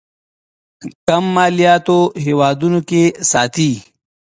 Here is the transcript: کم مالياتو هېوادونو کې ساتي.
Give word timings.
کم 1.07 1.23
مالياتو 1.35 1.99
هېوادونو 2.23 2.79
کې 2.89 3.03
ساتي. 3.31 3.71